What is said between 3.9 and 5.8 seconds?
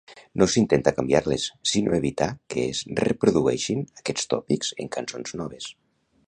aquests tòpics en cançons noves.